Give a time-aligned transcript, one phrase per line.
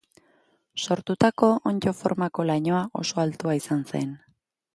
[0.85, 4.11] Sortutako onddo formako lainoa oso altua izan zen.